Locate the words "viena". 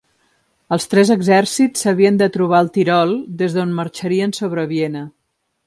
4.75-5.09